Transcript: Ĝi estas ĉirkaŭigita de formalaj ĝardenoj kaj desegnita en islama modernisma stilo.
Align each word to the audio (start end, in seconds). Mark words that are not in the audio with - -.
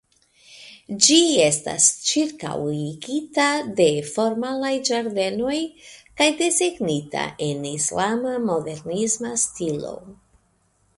Ĝi 1.07 1.17
estas 1.47 1.89
ĉirkaŭigita 2.11 3.45
de 3.81 3.87
formalaj 4.15 4.73
ĝardenoj 4.89 5.61
kaj 5.91 6.29
desegnita 6.43 7.29
en 7.51 7.63
islama 7.77 8.37
modernisma 8.51 9.39
stilo. 9.47 9.97